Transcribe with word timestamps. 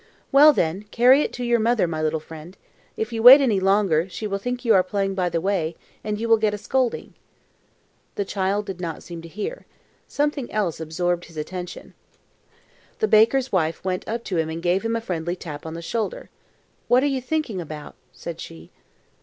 "Well, 0.31 0.51
then, 0.51 0.85
carry 0.89 1.21
it 1.21 1.31
to 1.33 1.43
your 1.43 1.59
mother, 1.59 1.85
my 1.87 2.01
little 2.01 2.19
friend. 2.19 2.57
If 2.97 3.13
you 3.13 3.21
wait 3.21 3.39
any 3.39 3.59
longer, 3.59 4.09
she 4.09 4.25
will 4.25 4.39
think 4.39 4.65
you 4.65 4.73
are 4.73 4.81
playing 4.81 5.13
by 5.13 5.29
the 5.29 5.39
way, 5.39 5.75
and 6.03 6.19
you 6.19 6.27
will 6.27 6.37
get 6.39 6.55
a 6.55 6.57
scolding." 6.57 7.13
The 8.15 8.25
child 8.25 8.65
did 8.65 8.81
not 8.81 9.03
seem 9.03 9.21
to 9.21 9.27
hear. 9.27 9.67
Something 10.07 10.51
else 10.51 10.79
absorbed 10.79 11.25
his 11.25 11.37
attention. 11.37 11.93
The 12.97 13.07
baker's 13.07 13.51
wife 13.51 13.85
went 13.85 14.07
up 14.07 14.23
to 14.23 14.37
him 14.39 14.49
and 14.49 14.63
gave 14.63 14.81
him 14.81 14.95
a 14.95 15.01
friendly 15.01 15.35
tap 15.35 15.67
on 15.67 15.75
the 15.75 15.83
shoulder. 15.83 16.31
"What 16.87 17.03
are 17.03 17.05
you 17.05 17.21
thinking 17.21 17.61
about?" 17.61 17.93
said 18.11 18.41
she. 18.41 18.71